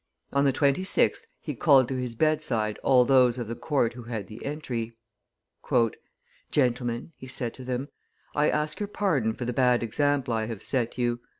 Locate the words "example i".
9.83-10.47